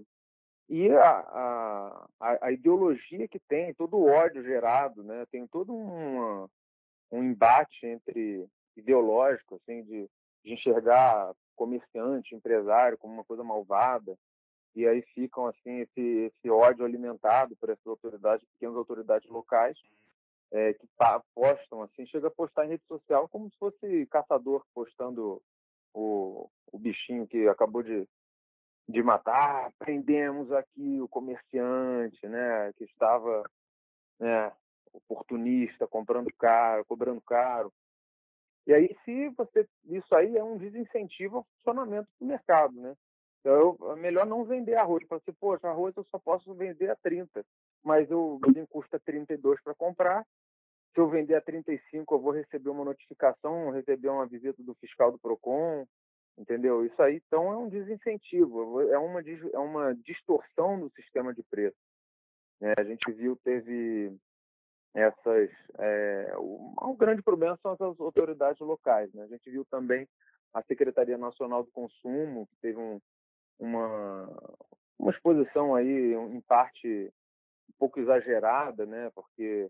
e 0.68 0.90
a, 0.90 2.08
a, 2.20 2.38
a, 2.46 2.52
ideologia 2.52 3.28
que 3.28 3.38
tem, 3.38 3.74
todo 3.74 3.98
o 3.98 4.08
ódio 4.08 4.42
gerado, 4.42 5.02
né? 5.02 5.26
Tem 5.30 5.46
todo 5.46 5.74
um, 5.74 6.48
um 7.12 7.22
embate 7.22 7.86
entre 7.86 8.48
ideológico, 8.76 9.56
assim, 9.56 9.82
de, 9.82 10.08
de 10.44 10.52
enxergar 10.52 11.32
comerciante, 11.56 12.34
empresário 12.34 12.98
como 12.98 13.14
uma 13.14 13.24
coisa 13.24 13.42
malvada, 13.42 14.16
e 14.74 14.86
aí 14.86 15.02
ficam 15.14 15.46
assim 15.46 15.80
esse, 15.80 16.00
esse 16.00 16.50
ódio 16.50 16.84
alimentado 16.84 17.56
por 17.56 17.70
essas 17.70 17.86
autoridades, 17.86 18.46
pequenas 18.52 18.76
autoridades 18.76 19.28
locais, 19.30 19.78
é, 20.52 20.74
que 20.74 20.86
postam 21.34 21.82
assim, 21.82 22.06
chega 22.06 22.28
a 22.28 22.30
postar 22.30 22.66
em 22.66 22.70
rede 22.70 22.84
social 22.86 23.28
como 23.28 23.50
se 23.50 23.56
fosse 23.56 24.06
caçador 24.06 24.64
postando 24.74 25.40
o, 25.92 26.48
o 26.72 26.78
bichinho 26.78 27.26
que 27.26 27.48
acabou 27.48 27.82
de 27.82 28.06
de 28.88 29.02
matar, 29.02 29.72
prendemos 29.78 30.52
aqui 30.52 31.00
o 31.00 31.08
comerciante, 31.08 32.26
né, 32.28 32.72
que 32.76 32.84
estava, 32.84 33.42
né, 34.18 34.52
oportunista, 34.92 35.86
comprando 35.86 36.30
caro, 36.38 36.84
cobrando 36.84 37.20
caro. 37.22 37.72
E 38.66 38.72
aí, 38.72 38.96
se 39.04 39.28
você, 39.30 39.68
isso 39.84 40.14
aí 40.14 40.36
é 40.36 40.42
um 40.42 40.56
desincentivo 40.56 41.38
ao 41.38 41.46
funcionamento 41.56 42.08
do 42.18 42.26
mercado, 42.26 42.74
né? 42.80 42.94
Então, 43.40 43.76
é 43.92 43.96
melhor 43.96 44.26
não 44.26 44.44
vender 44.44 44.74
arroz. 44.76 45.06
Para 45.06 45.18
você, 45.18 45.32
poxa, 45.32 45.68
arroz 45.68 45.94
eu 45.96 46.04
só 46.10 46.18
posso 46.18 46.54
vender 46.54 46.90
a 46.90 46.96
30, 46.96 47.44
mas 47.82 48.10
o 48.10 48.40
meu 48.54 48.66
custa 48.66 48.98
32 48.98 49.60
para 49.62 49.74
comprar. 49.74 50.24
Se 50.94 51.00
eu 51.00 51.10
vender 51.10 51.34
a 51.34 51.42
35, 51.42 52.14
eu 52.14 52.20
vou 52.20 52.32
receber 52.32 52.70
uma 52.70 52.84
notificação, 52.84 53.70
receber 53.70 54.08
uma 54.08 54.26
visita 54.26 54.62
do 54.62 54.74
fiscal 54.76 55.12
do 55.12 55.18
Procon, 55.18 55.86
entendeu? 56.38 56.86
Isso 56.86 57.02
aí, 57.02 57.20
então, 57.26 57.52
é 57.52 57.56
um 57.58 57.68
desincentivo, 57.68 58.80
é 58.80 58.96
uma, 58.96 59.20
é 59.20 59.58
uma 59.58 59.94
distorção 59.94 60.80
do 60.80 60.90
sistema 60.92 61.34
de 61.34 61.42
preço. 61.42 61.76
É, 62.62 62.74
a 62.78 62.84
gente 62.84 63.12
viu, 63.12 63.36
teve 63.44 64.16
essas... 64.94 65.50
É, 65.78 66.32
o, 66.36 66.94
grande 66.96 67.22
problema 67.22 67.58
são 67.62 67.72
essas 67.72 67.98
autoridades 68.00 68.60
locais. 68.60 69.12
Né? 69.12 69.24
A 69.24 69.26
gente 69.26 69.50
viu 69.50 69.64
também 69.64 70.08
a 70.52 70.62
Secretaria 70.62 71.18
Nacional 71.18 71.64
do 71.64 71.70
Consumo, 71.70 72.46
que 72.46 72.56
teve 72.62 72.78
um, 72.78 73.00
uma, 73.58 74.28
uma 74.98 75.10
exposição 75.10 75.74
aí, 75.74 76.14
em 76.14 76.40
parte, 76.42 77.12
um 77.68 77.72
pouco 77.78 77.98
exagerada, 77.98 78.86
né? 78.86 79.10
porque 79.14 79.68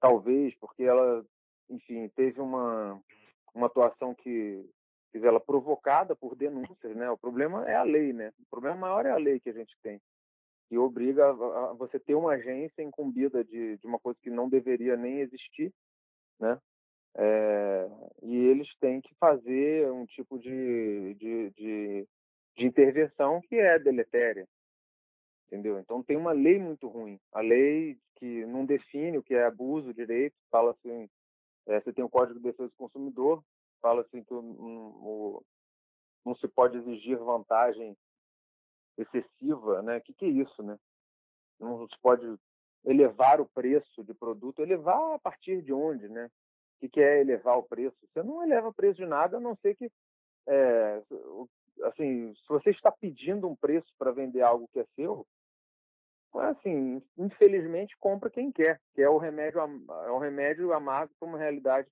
talvez 0.00 0.54
porque 0.58 0.82
ela, 0.82 1.24
enfim, 1.68 2.08
teve 2.16 2.40
uma, 2.40 3.00
uma 3.54 3.66
atuação 3.66 4.14
que 4.14 4.66
dizer, 5.12 5.26
ela 5.26 5.40
provocada 5.40 6.14
por 6.16 6.34
denúncias, 6.34 6.96
né? 6.96 7.10
O 7.10 7.18
problema 7.18 7.68
é 7.68 7.74
a 7.74 7.82
lei, 7.82 8.12
né? 8.12 8.32
O 8.38 8.46
problema 8.50 8.76
maior 8.76 9.06
é 9.06 9.10
a 9.10 9.16
lei 9.16 9.40
que 9.40 9.50
a 9.50 9.52
gente 9.52 9.76
tem, 9.82 10.00
que 10.70 10.78
obriga 10.78 11.28
a, 11.28 11.72
você 11.74 11.98
ter 11.98 12.14
uma 12.14 12.34
agência 12.34 12.80
incumbida 12.80 13.42
de, 13.42 13.76
de 13.76 13.86
uma 13.86 13.98
coisa 13.98 14.16
que 14.22 14.30
não 14.30 14.48
deveria 14.48 14.96
nem 14.96 15.18
existir, 15.18 15.74
né? 16.38 16.56
É, 17.16 17.90
e 18.22 18.36
eles 18.36 18.72
têm 18.78 19.00
que 19.00 19.12
fazer 19.16 19.90
um 19.90 20.06
tipo 20.06 20.38
de, 20.38 21.14
de, 21.14 21.50
de, 21.50 22.08
de 22.56 22.64
intervenção 22.64 23.40
que 23.40 23.56
é 23.56 23.80
deletéria, 23.80 24.46
entendeu? 25.48 25.80
Então 25.80 26.04
tem 26.04 26.16
uma 26.16 26.30
lei 26.30 26.60
muito 26.60 26.86
ruim, 26.86 27.18
a 27.32 27.40
lei 27.40 27.98
que 28.14 28.46
não 28.46 28.64
define 28.64 29.18
o 29.18 29.24
que 29.24 29.34
é 29.34 29.44
abuso, 29.44 29.92
direito, 29.92 30.36
fala 30.52 30.70
assim, 30.70 31.10
é, 31.66 31.80
você 31.80 31.92
tem 31.92 32.04
o 32.04 32.08
Código 32.08 32.38
de 32.38 32.44
Defesa 32.44 32.68
do 32.68 32.76
Consumidor, 32.76 33.42
fala 33.82 34.02
assim 34.02 34.22
que 34.22 34.32
o, 34.32 34.38
o, 34.38 35.44
não 36.24 36.36
se 36.36 36.46
pode 36.46 36.78
exigir 36.78 37.18
vantagem 37.18 37.96
excessiva, 39.02 39.82
né? 39.82 39.98
O 39.98 40.00
que, 40.00 40.12
que 40.12 40.24
é 40.24 40.28
isso, 40.28 40.62
né? 40.62 40.78
Não 41.58 41.86
se 41.88 41.98
pode 42.00 42.26
elevar 42.84 43.40
o 43.40 43.46
preço 43.46 44.02
de 44.04 44.14
produto. 44.14 44.60
Elevar 44.60 45.14
a 45.14 45.18
partir 45.18 45.62
de 45.62 45.72
onde, 45.72 46.08
né? 46.08 46.26
O 46.26 46.80
que, 46.80 46.88
que 46.88 47.00
é 47.00 47.20
elevar 47.20 47.58
o 47.58 47.62
preço? 47.62 47.96
Você 48.02 48.22
não 48.22 48.42
eleva 48.42 48.68
o 48.68 48.74
preço 48.74 48.96
de 48.96 49.06
nada, 49.06 49.36
a 49.36 49.40
não 49.40 49.54
ser 49.56 49.76
que, 49.76 49.90
é, 50.46 51.02
assim, 51.84 52.34
se 52.34 52.48
você 52.48 52.70
está 52.70 52.90
pedindo 52.90 53.46
um 53.46 53.56
preço 53.56 53.92
para 53.98 54.12
vender 54.12 54.42
algo 54.42 54.68
que 54.72 54.80
é 54.80 54.86
seu, 54.96 55.26
assim, 56.34 57.02
infelizmente 57.18 57.96
compra 57.98 58.30
quem 58.30 58.50
quer, 58.52 58.80
que 58.94 59.02
é 59.02 59.08
o 59.10 59.18
remédio, 59.18 59.60
é 59.60 60.10
o 60.10 60.18
remédio 60.18 60.72
amargo 60.72 61.12
para 61.18 61.28
uma 61.28 61.38
realidade 61.38 61.88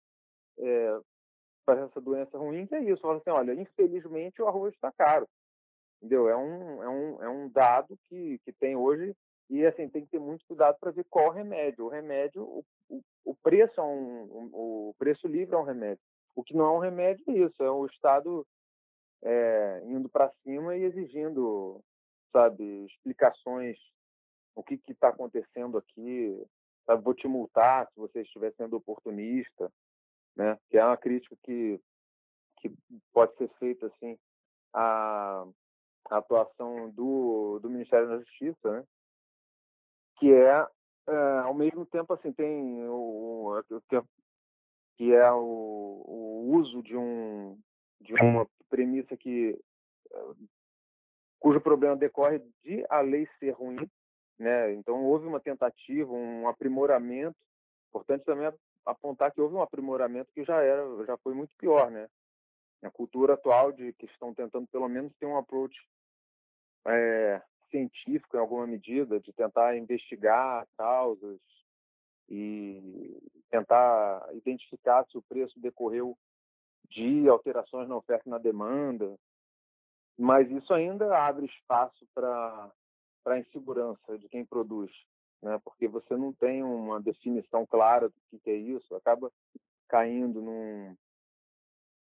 é, 0.58 1.00
para 1.66 1.82
essa 1.82 2.00
doença 2.00 2.38
ruim, 2.38 2.66
que 2.66 2.74
é 2.74 2.80
isso. 2.80 3.02
Fala 3.02 3.18
assim, 3.18 3.30
olha, 3.30 3.52
infelizmente 3.52 4.40
o 4.40 4.48
arroz 4.48 4.72
está 4.74 4.90
caro. 4.92 5.28
Entendeu? 5.98 6.28
É 6.28 6.36
um, 6.36 6.82
é 6.82 6.88
um, 6.88 7.22
é 7.24 7.28
um 7.28 7.48
dado 7.48 7.98
que, 8.08 8.38
que 8.44 8.52
tem 8.52 8.76
hoje 8.76 9.14
e 9.50 9.64
assim 9.64 9.88
tem 9.88 10.04
que 10.04 10.10
ter 10.10 10.20
muito 10.20 10.44
cuidado 10.46 10.76
para 10.78 10.90
ver 10.90 11.04
qual 11.10 11.30
remédio. 11.30 11.86
O 11.86 11.88
remédio, 11.88 12.42
o, 12.42 12.64
o, 12.88 13.02
o 13.24 13.34
preço 13.34 13.80
é 13.80 13.82
um, 13.82 14.50
o, 14.52 14.94
preço 14.98 15.26
livre 15.26 15.54
é 15.54 15.58
um 15.58 15.64
remédio. 15.64 16.02
O 16.36 16.44
que 16.44 16.54
não 16.54 16.66
é 16.66 16.72
um 16.72 16.78
remédio 16.78 17.24
é 17.28 17.32
isso, 17.32 17.62
é 17.62 17.70
o 17.70 17.86
Estado 17.86 18.46
é, 19.22 19.82
indo 19.86 20.08
para 20.08 20.32
cima 20.42 20.76
e 20.76 20.84
exigindo, 20.84 21.80
sabe, 22.32 22.86
explicações 22.86 23.76
o 24.54 24.62
que 24.62 24.80
está 24.88 25.08
acontecendo 25.08 25.78
aqui, 25.78 26.44
sabe, 26.84 27.02
vou 27.02 27.14
te 27.14 27.26
multar 27.28 27.86
se 27.88 27.96
você 27.96 28.22
estiver 28.22 28.52
sendo 28.54 28.76
oportunista, 28.76 29.72
né? 30.36 30.58
Que 30.68 30.78
é 30.78 30.84
uma 30.84 30.96
crítica 30.96 31.36
que 31.42 31.80
que 32.60 32.72
pode 33.12 33.36
ser 33.36 33.48
feita 33.58 33.86
assim 33.86 34.18
à, 36.10 36.18
atuação 36.18 36.90
do, 36.90 37.58
do 37.60 37.70
Ministério 37.70 38.08
da 38.08 38.18
Justiça, 38.18 38.72
né? 38.72 38.84
Que 40.18 40.32
é, 40.32 40.66
é 41.08 41.38
ao 41.44 41.54
mesmo 41.54 41.86
tempo 41.86 42.12
assim 42.12 42.32
tem 42.32 42.86
o, 42.88 43.62
que 44.96 45.12
é 45.12 45.32
o, 45.32 46.04
o 46.06 46.56
uso 46.56 46.82
de 46.82 46.96
um 46.96 47.58
de 48.00 48.14
uma 48.14 48.46
premissa 48.68 49.16
que 49.16 49.58
cujo 51.38 51.60
problema 51.60 51.96
decorre 51.96 52.40
de 52.64 52.84
a 52.90 53.00
lei 53.00 53.28
ser 53.38 53.50
ruim, 53.50 53.88
né? 54.38 54.72
Então 54.74 55.04
houve 55.04 55.26
uma 55.26 55.40
tentativa, 55.40 56.12
um 56.12 56.48
aprimoramento. 56.48 57.36
Importante 57.88 58.24
também 58.24 58.52
apontar 58.84 59.32
que 59.32 59.40
houve 59.40 59.54
um 59.54 59.62
aprimoramento 59.62 60.30
que 60.32 60.44
já 60.44 60.62
era, 60.62 60.84
já 61.06 61.16
foi 61.18 61.34
muito 61.34 61.54
pior, 61.56 61.90
né? 61.90 62.08
A 62.82 62.90
cultura 62.90 63.34
atual 63.34 63.72
de 63.72 63.92
que 63.94 64.06
estão 64.06 64.34
tentando 64.34 64.66
pelo 64.68 64.88
menos 64.88 65.12
ter 65.18 65.26
um 65.26 65.36
approach 65.36 65.76
é, 66.86 67.42
científico 67.70 68.36
em 68.36 68.40
alguma 68.40 68.66
medida, 68.66 69.20
de 69.20 69.32
tentar 69.32 69.76
investigar 69.76 70.66
causas 70.76 71.40
e 72.28 73.18
tentar 73.50 74.28
identificar 74.34 75.04
se 75.06 75.16
o 75.16 75.22
preço 75.22 75.58
decorreu 75.60 76.16
de 76.90 77.28
alterações 77.28 77.88
na 77.88 77.96
oferta 77.96 78.24
e 78.26 78.30
na 78.30 78.38
demanda, 78.38 79.18
mas 80.18 80.50
isso 80.50 80.72
ainda 80.74 81.16
abre 81.16 81.46
espaço 81.46 82.06
para 82.14 82.70
a 83.26 83.38
insegurança 83.38 84.18
de 84.18 84.28
quem 84.28 84.44
produz, 84.44 84.90
né? 85.42 85.60
porque 85.64 85.86
você 85.86 86.16
não 86.16 86.32
tem 86.32 86.62
uma 86.62 87.00
definição 87.00 87.66
clara 87.66 88.08
do 88.08 88.38
que, 88.42 88.50
é 88.50 88.56
isso, 88.56 88.94
acaba 88.94 89.30
caindo 89.88 90.40
num, 90.40 90.96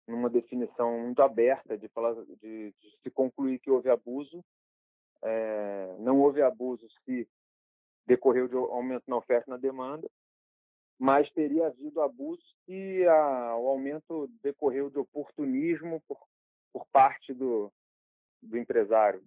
numa 0.06 0.30
definição 0.30 0.98
muito 0.98 1.20
aberta 1.22 1.76
de, 1.76 1.88
falar, 1.88 2.14
de, 2.14 2.72
de 2.72 2.74
se 3.02 3.10
concluir 3.10 3.58
que 3.58 3.70
houve 3.70 3.90
abuso. 3.90 4.44
É, 5.22 5.96
não 5.98 6.20
houve 6.20 6.42
abuso 6.42 6.86
se 7.04 7.28
decorreu 8.06 8.46
de 8.46 8.54
aumento 8.54 9.04
na 9.08 9.16
oferta 9.16 9.48
e 9.48 9.50
na 9.50 9.56
demanda, 9.56 10.08
mas 10.98 11.30
teria 11.32 11.66
havido 11.66 12.00
abuso 12.00 12.42
se 12.64 13.04
a, 13.06 13.56
o 13.56 13.68
aumento 13.68 14.30
decorreu 14.42 14.88
de 14.88 14.98
oportunismo 14.98 16.00
por, 16.06 16.18
por 16.72 16.86
parte 16.92 17.34
do, 17.34 17.72
do 18.42 18.56
empresário. 18.56 19.22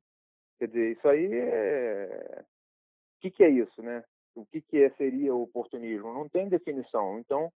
Quer 0.57 0.67
dizer, 0.67 0.91
isso 0.91 1.07
aí 1.07 1.29
é... 1.33 2.45
O 3.17 3.21
que, 3.21 3.31
que 3.31 3.43
é 3.43 3.50
isso, 3.50 3.81
né? 3.81 4.03
O 4.33 4.45
que, 4.45 4.62
que 4.62 4.77
é, 4.81 4.89
seria 4.91 5.36
o 5.36 5.43
oportunismo? 5.43 6.13
Não 6.13 6.29
tem 6.29 6.48
definição. 6.48 7.19
Então, 7.19 7.51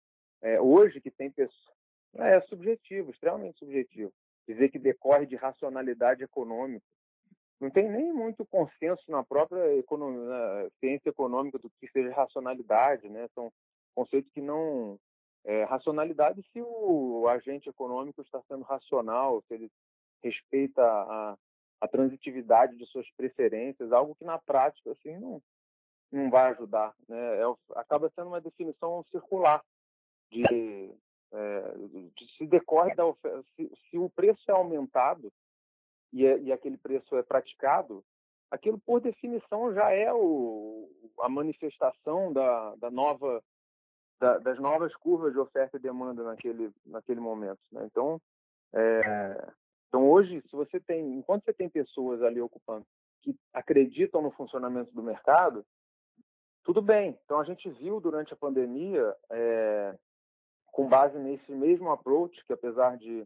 é, 0.42 0.62
hoje 0.62 1.02
que 1.02 1.12
tem 1.12 1.30
pessoas... 1.30 1.79
É 2.16 2.42
subjetivo, 2.42 3.12
extremamente 3.12 3.60
subjetivo. 3.60 4.12
Dizer 4.48 4.70
que 4.70 4.80
decorre 4.80 5.26
de 5.26 5.36
racionalidade 5.36 6.24
econômica. 6.24 6.86
Não 7.60 7.70
tem 7.70 7.90
nem 7.90 8.12
muito 8.14 8.46
consenso 8.46 9.04
na 9.10 9.24
própria 9.24 9.76
economia, 9.76 10.24
na 10.24 10.70
ciência 10.80 11.10
econômica 11.10 11.60
do 11.60 11.70
que 11.80 11.92
seja 11.92 12.14
racionalidade, 12.14 13.10
né? 13.10 13.28
São 13.36 13.52
conceitos 13.94 14.32
que 14.32 14.42
não... 14.42 14.98
É, 15.46 15.64
racionalidade 15.64 16.44
se 16.52 16.62
o 16.62 17.28
agente 17.30 17.70
econômico 17.70 18.22
está 18.22 18.42
sendo 18.48 18.64
racional, 18.64 19.42
se 19.48 19.54
ele 19.54 19.72
respeita 20.22 20.84
a, 20.84 21.38
a 21.80 21.88
transitividade 21.88 22.76
de 22.76 22.86
suas 22.88 23.10
preferências, 23.12 23.92
algo 23.92 24.16
que 24.16 24.26
na 24.26 24.38
prática 24.38 24.92
assim 24.92 25.18
não 25.18 25.42
não 26.12 26.30
vai 26.30 26.52
ajudar, 26.52 26.94
né? 27.08 27.40
É, 27.40 27.44
acaba 27.76 28.12
sendo 28.16 28.28
uma 28.30 28.42
definição 28.42 29.04
circular 29.12 29.64
de, 30.32 30.92
é, 31.32 31.74
se 32.38 32.48
decorre 32.48 32.96
da 32.96 33.04
se, 33.56 33.72
se, 33.90 33.98
o 33.98 34.10
preço 34.10 34.42
é 34.50 34.52
aumentado 34.52 35.32
e, 36.12 36.26
é, 36.26 36.40
e 36.40 36.52
aquele 36.52 36.78
preço 36.78 37.16
é 37.16 37.24
praticado, 37.24 38.04
aquilo 38.50 38.80
por 38.80 39.00
definição 39.00 39.74
já 39.74 39.92
é 39.92 40.12
o, 40.14 40.90
a 41.20 41.30
manifestação 41.30 42.34
da, 42.34 42.76
da 42.76 42.90
nova 42.90 43.44
da, 44.20 44.38
das 44.38 44.60
novas 44.60 44.94
curvas 44.96 45.32
de 45.32 45.40
oferta 45.40 45.78
e 45.78 45.82
demanda 45.82 46.24
naquele 46.24 46.72
naquele 46.86 47.20
momento, 47.20 47.62
né? 47.72 47.86
Então 47.86 48.20
é, 48.74 49.52
então, 49.90 50.08
hoje, 50.08 50.42
se 50.48 50.56
você 50.56 50.80
tem, 50.80 51.16
enquanto 51.16 51.44
você 51.44 51.54
tem 51.54 51.68
pessoas 51.68 52.22
ali 52.22 52.40
ocupando 52.40 52.86
que 53.22 53.36
acreditam 53.54 54.22
no 54.22 54.32
funcionamento 54.32 54.94
do 54.94 55.04
mercado, 55.04 55.66
tudo 56.64 56.82
bem. 56.82 57.20
Então, 57.26 57.40
a 57.40 57.44
gente 57.44 57.70
viu 57.72 58.00
durante 58.00 58.32
a 58.32 58.38
pandemia, 58.38 59.14
é, 59.32 59.98
com 60.72 60.88
base 60.88 61.18
nesse 61.18 61.52
mesmo 61.52 61.92
approach, 61.92 62.44
que 62.46 62.54
apesar 62.54 62.98
de, 62.98 63.26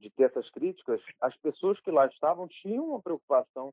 de 0.00 0.10
ter 0.10 0.24
essas 0.24 0.48
críticas, 0.50 1.00
as 1.20 1.36
pessoas 1.38 1.80
que 1.80 1.90
lá 1.90 2.06
estavam 2.06 2.48
tinham 2.48 2.90
uma 2.90 3.02
preocupação 3.02 3.72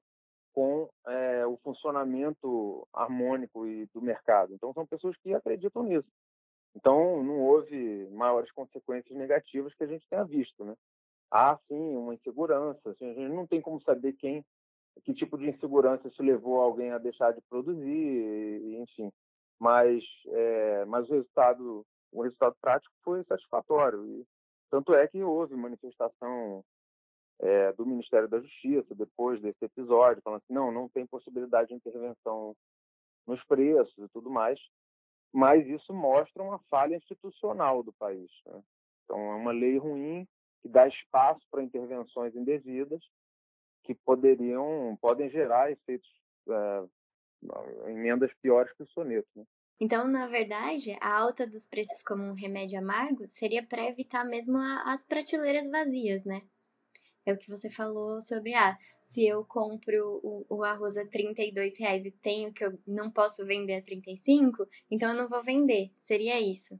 com 0.53 0.89
é, 1.07 1.45
o 1.45 1.57
funcionamento 1.57 2.87
harmônico 2.93 3.67
e 3.67 3.85
do 3.93 4.01
mercado. 4.01 4.53
Então, 4.53 4.73
são 4.73 4.85
pessoas 4.85 5.15
que 5.17 5.33
acreditam 5.33 5.83
nisso. 5.83 6.07
Então, 6.75 7.23
não 7.23 7.39
houve 7.39 8.07
maiores 8.11 8.51
consequências 8.51 9.15
negativas 9.17 9.73
que 9.75 9.83
a 9.83 9.87
gente 9.87 10.07
tenha 10.09 10.23
visto, 10.23 10.63
né? 10.63 10.75
há 11.31 11.57
sim 11.67 11.95
uma 11.95 12.13
insegurança. 12.13 12.89
Assim, 12.89 13.09
a 13.09 13.13
gente 13.13 13.33
não 13.33 13.47
tem 13.47 13.61
como 13.61 13.81
saber 13.81 14.13
quem, 14.13 14.43
que 15.03 15.13
tipo 15.13 15.37
de 15.37 15.49
insegurança 15.49 16.07
isso 16.07 16.21
levou 16.21 16.61
alguém 16.61 16.91
a 16.91 16.97
deixar 16.97 17.31
de 17.33 17.41
produzir, 17.49 18.77
enfim. 18.81 19.11
Mas, 19.59 20.03
é, 20.27 20.85
mas 20.85 21.07
o 21.09 21.13
resultado, 21.13 21.85
o 22.11 22.23
resultado 22.23 22.55
prático 22.61 22.93
foi 23.03 23.23
satisfatório. 23.23 24.05
E, 24.05 24.25
tanto 24.69 24.93
é 24.93 25.07
que 25.07 25.23
houve 25.23 25.55
manifestação 25.55 26.63
é, 27.39 27.71
do 27.73 27.85
Ministério 27.85 28.27
da 28.27 28.39
Justiça 28.39 28.93
depois 28.93 29.41
desse 29.41 29.63
episódio, 29.63 30.21
falando 30.21 30.41
assim, 30.43 30.53
não, 30.53 30.71
não 30.71 30.89
tem 30.89 31.07
possibilidade 31.07 31.69
de 31.69 31.75
intervenção 31.75 32.55
nos 33.25 33.43
preços 33.45 33.97
e 33.97 34.07
tudo 34.09 34.29
mais. 34.29 34.59
Mas 35.31 35.65
isso 35.67 35.93
mostra 35.93 36.41
uma 36.41 36.59
falha 36.69 36.95
institucional 36.95 37.83
do 37.83 37.93
país. 37.93 38.31
Né? 38.45 38.61
Então, 39.03 39.19
é 39.19 39.35
uma 39.35 39.51
lei 39.51 39.77
ruim 39.77 40.27
que 40.61 40.67
dá 40.67 40.87
espaço 40.87 41.41
para 41.49 41.63
intervenções 41.63 42.35
indevidas 42.35 43.01
que 43.83 43.95
poderiam 43.95 44.97
podem 45.01 45.29
gerar 45.29 45.71
efeitos 45.71 46.09
é, 46.49 47.89
emendas 47.89 48.31
piores 48.41 48.71
que 48.73 48.83
o 48.83 48.87
soneto. 48.87 49.27
Né? 49.35 49.43
Então, 49.79 50.07
na 50.07 50.27
verdade, 50.27 50.97
a 50.99 51.17
alta 51.17 51.47
dos 51.47 51.65
preços 51.65 52.03
como 52.03 52.23
um 52.23 52.33
remédio 52.33 52.79
amargo 52.79 53.27
seria 53.27 53.65
para 53.65 53.87
evitar 53.87 54.25
mesmo 54.25 54.57
a, 54.57 54.91
as 54.91 55.03
prateleiras 55.03 55.69
vazias, 55.71 56.25
né? 56.25 56.41
É 57.25 57.31
o 57.31 57.37
que 57.37 57.49
você 57.49 57.69
falou 57.69 58.21
sobre, 58.21 58.53
ah, 58.53 58.77
se 59.07 59.25
eu 59.25 59.45
compro 59.45 60.19
o, 60.21 60.45
o 60.49 60.63
arroz 60.63 60.97
a 60.97 61.05
32 61.05 61.77
reais 61.77 62.05
e 62.05 62.11
tenho 62.11 62.53
que 62.53 62.65
eu 62.65 62.77
não 62.85 63.09
posso 63.09 63.45
vender 63.45 63.75
a 63.75 63.81
35, 63.81 64.67
então 64.91 65.11
eu 65.11 65.15
não 65.15 65.29
vou 65.29 65.41
vender. 65.41 65.91
Seria 66.01 66.39
isso. 66.41 66.77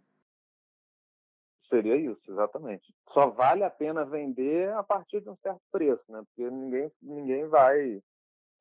Seria 1.70 1.96
isso, 1.96 2.32
exatamente. 2.32 2.94
Só 3.14 3.30
vale 3.30 3.64
a 3.64 3.70
pena 3.70 4.04
vender 4.04 4.74
a 4.74 4.84
partir 4.84 5.22
de 5.22 5.30
um 5.30 5.38
certo 5.38 5.62
preço, 5.72 6.04
né? 6.10 6.22
Porque 6.26 6.50
ninguém, 6.50 6.92
ninguém 7.02 7.48
vai 7.48 8.02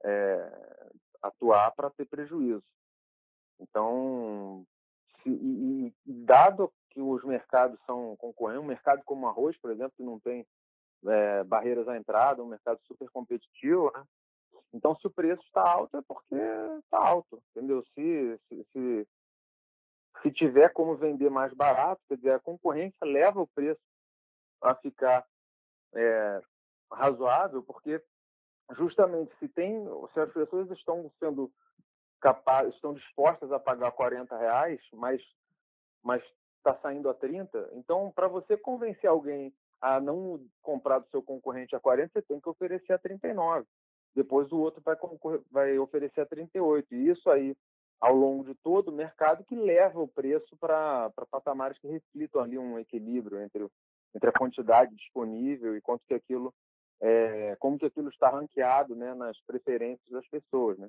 é, 0.05 0.87
atuar 1.23 1.73
para 1.73 1.91
ter 1.91 2.07
prejuízo. 2.07 2.63
Então, 3.61 4.65
se, 5.23 5.31
e, 5.31 5.95
e, 6.07 6.13
dado 6.25 6.73
que 6.91 7.01
os 7.01 7.23
mercados 7.25 7.79
são 7.87 8.17
concorrentes, 8.17 8.65
um 8.65 8.69
mercado 8.69 9.03
como 9.05 9.27
o 9.27 9.29
arroz, 9.29 9.57
por 9.59 9.71
exemplo, 9.71 9.93
que 9.97 10.03
não 10.03 10.19
tem 10.19 10.47
é, 11.07 11.45
barreiras 11.45 11.89
à 11.89 11.97
entrada, 11.97 12.43
um 12.43 12.49
mercado 12.49 12.81
super 12.87 13.09
competitivo, 13.11 13.91
né? 13.95 14.05
Então, 14.73 14.95
se 14.97 15.07
o 15.07 15.11
preço 15.11 15.43
está 15.43 15.63
alto, 15.63 15.97
é 15.97 16.03
porque 16.07 16.35
está 16.35 16.99
alto, 16.99 17.43
entendeu? 17.51 17.83
Se, 17.95 18.41
se, 18.49 18.67
se, 18.73 19.09
se 20.23 20.31
tiver 20.33 20.73
como 20.73 20.97
vender 20.97 21.31
mais 21.31 21.53
barato, 21.55 22.03
quer 22.09 22.17
dizer, 22.17 22.35
a 22.35 22.41
concorrência 22.41 22.99
leva 23.03 23.41
o 23.41 23.47
preço 23.47 23.81
a 24.61 24.75
ficar 24.75 25.27
é, 25.95 26.43
razoável, 26.93 27.63
porque 27.63 28.03
justamente 28.77 29.35
se 29.39 29.49
tem, 29.49 29.85
se 30.13 30.21
as 30.21 30.33
pessoas 30.33 30.71
estão 30.71 31.11
sendo 31.19 31.51
estão 32.75 32.95
dispostas 32.95 33.53
a 33.53 33.59
pagar 33.59 33.93
40 33.93 34.37
reais, 34.37 34.81
mas 34.93 35.23
mas 36.03 36.23
está 36.59 36.75
saindo 36.81 37.09
a 37.09 37.15
30, 37.15 37.71
então 37.75 38.11
para 38.13 38.29
você 38.29 38.57
convencer 38.57 39.09
alguém 39.11 39.53
a 39.81 40.01
não 40.01 40.41
comprar 40.63 40.99
do 40.99 41.09
seu 41.11 41.23
concorrente 41.23 41.75
a 41.75 41.81
40, 41.81 42.13
você 42.13 42.23
tem 42.23 42.41
que 42.41 42.49
oferecer 42.49 42.93
a 42.93 42.99
39. 42.99 43.67
Depois 44.15 44.51
o 44.51 44.59
outro 44.59 44.83
vai, 44.85 44.97
vai 45.51 45.79
oferecer 45.79 46.21
a 46.21 46.27
38. 46.27 46.95
E 46.95 47.09
isso 47.09 47.31
aí 47.31 47.57
ao 48.01 48.15
longo 48.15 48.45
de 48.45 48.55
todo 48.57 48.89
o 48.89 48.93
mercado 48.93 49.45
que 49.45 49.55
leva 49.55 50.01
o 50.01 50.09
preço 50.09 50.57
para 50.57 51.11
patamares 51.31 51.79
que 51.79 51.89
reflitam 51.89 52.43
ali 52.43 52.59
um 52.59 52.79
equilíbrio 52.79 53.41
entre, 53.41 53.67
entre 54.15 54.31
a 54.31 54.33
quantidade 54.33 54.95
disponível 54.95 55.77
e 55.77 55.81
quanto 55.81 56.05
que 56.07 56.15
aquilo 56.15 56.55
é, 57.01 57.57
como 57.61 57.79
que 57.79 57.87
aquilo 57.87 58.09
está 58.09 58.29
ranqueado 58.29 58.95
né, 58.97 59.15
nas 59.15 59.41
preferências 59.43 60.09
das 60.11 60.27
pessoas. 60.29 60.79
Né? 60.79 60.89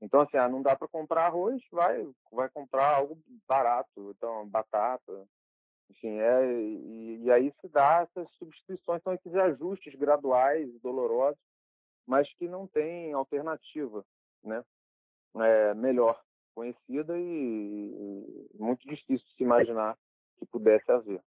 Então, 0.00 0.20
assim, 0.22 0.36
ah, 0.36 0.48
não 0.48 0.62
dá 0.62 0.74
para 0.74 0.88
comprar 0.88 1.26
arroz, 1.26 1.62
vai, 1.70 2.08
vai 2.32 2.48
comprar 2.48 2.96
algo 2.96 3.18
barato, 3.46 4.12
então, 4.16 4.48
batata, 4.48 5.26
enfim, 5.90 6.18
é, 6.18 6.52
e, 6.62 7.22
e 7.24 7.30
aí 7.30 7.52
se 7.60 7.68
dá 7.68 8.02
essas 8.08 8.30
substituições, 8.38 9.02
são 9.02 9.12
esses 9.12 9.34
ajustes 9.34 9.94
graduais, 9.94 10.70
dolorosos, 10.80 11.40
mas 12.06 12.32
que 12.34 12.48
não 12.48 12.66
tem 12.66 13.12
alternativa, 13.12 14.04
né, 14.42 14.64
é, 15.36 15.74
melhor 15.74 16.20
conhecida 16.54 17.18
e, 17.18 18.48
muito 18.54 18.86
difícil 18.88 19.26
se 19.36 19.42
imaginar 19.42 19.96
que 20.38 20.46
pudesse 20.46 20.90
haver. 20.90 21.22